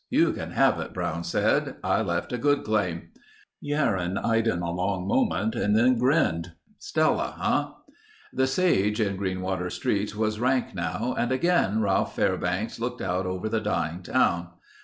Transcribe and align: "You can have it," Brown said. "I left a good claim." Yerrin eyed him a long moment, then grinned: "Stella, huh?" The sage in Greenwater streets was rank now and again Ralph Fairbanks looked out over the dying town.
"You 0.09 0.33
can 0.33 0.53
have 0.53 0.79
it," 0.79 0.95
Brown 0.95 1.23
said. 1.23 1.75
"I 1.83 2.01
left 2.01 2.33
a 2.33 2.39
good 2.39 2.63
claim." 2.63 3.09
Yerrin 3.63 4.17
eyed 4.17 4.47
him 4.47 4.63
a 4.63 4.71
long 4.71 5.07
moment, 5.07 5.53
then 5.53 5.99
grinned: 5.99 6.53
"Stella, 6.79 7.35
huh?" 7.37 7.73
The 8.33 8.47
sage 8.47 8.99
in 8.99 9.15
Greenwater 9.15 9.69
streets 9.71 10.15
was 10.15 10.39
rank 10.39 10.73
now 10.73 11.13
and 11.15 11.31
again 11.31 11.81
Ralph 11.81 12.15
Fairbanks 12.15 12.79
looked 12.79 13.03
out 13.03 13.27
over 13.27 13.47
the 13.47 13.61
dying 13.61 14.01
town. 14.01 14.47